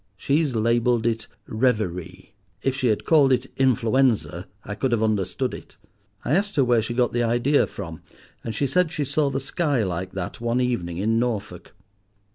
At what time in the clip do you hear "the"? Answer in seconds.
7.13-7.21, 9.29-9.39